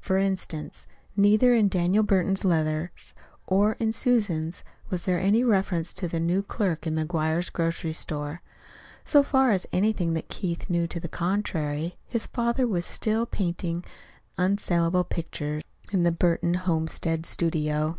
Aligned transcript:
For 0.00 0.16
instance: 0.16 0.86
neither 1.18 1.54
in 1.54 1.68
Daniel 1.68 2.02
Burton's 2.02 2.46
letters, 2.46 3.12
nor 3.50 3.72
in 3.74 3.92
Susan's, 3.92 4.64
was 4.88 5.04
there 5.04 5.20
any 5.20 5.44
reference 5.44 5.92
to 5.92 6.08
the 6.08 6.18
new 6.18 6.42
clerk 6.42 6.86
in 6.86 6.94
McGuire's 6.94 7.50
grocery 7.50 7.92
store. 7.92 8.40
So 9.04 9.22
far 9.22 9.50
as 9.50 9.66
anything 9.70 10.14
that 10.14 10.30
Keith 10.30 10.70
knew 10.70 10.86
to 10.86 10.98
the 10.98 11.08
contrary, 11.08 11.98
his 12.08 12.26
father 12.26 12.66
was 12.66 12.86
still 12.86 13.26
painting 13.26 13.84
unsalable 14.38 15.04
pictures 15.04 15.62
in 15.92 16.04
the 16.04 16.10
Burton 16.10 16.54
home 16.54 16.88
stead 16.88 17.26
studio. 17.26 17.98